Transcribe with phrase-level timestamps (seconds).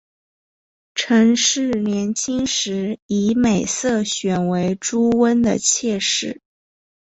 [0.95, 6.41] 陈氏年轻时以美色选为朱温的妾室。